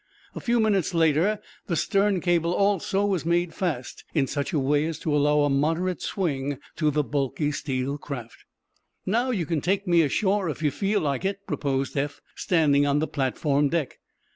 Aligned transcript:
A 0.33 0.39
few 0.39 0.59
moments 0.59 0.95
later 0.95 1.39
the 1.67 1.75
stern 1.75 2.21
cable, 2.21 2.55
also, 2.55 3.05
was 3.05 3.23
made 3.23 3.53
fast, 3.53 4.03
in 4.15 4.25
such 4.25 4.51
a 4.51 4.57
way 4.57 4.87
as 4.87 4.97
to 4.97 5.15
allow 5.15 5.41
a 5.41 5.49
moderate 5.51 6.01
swing 6.01 6.57
to 6.77 6.89
the 6.89 7.03
bulky 7.03 7.51
steel 7.51 7.99
craft. 7.99 8.45
"Now, 9.05 9.29
you 9.29 9.45
can 9.45 9.61
take 9.61 9.85
me 9.87 10.01
ashore, 10.01 10.49
if 10.49 10.63
you 10.63 10.71
feel 10.71 11.01
like 11.01 11.23
it," 11.23 11.45
proposed 11.45 11.95
Eph, 11.95 12.19
standing 12.35 12.83
on 12.87 12.97
the 12.97 13.05
platform 13.05 13.69
deck. 13.69 13.99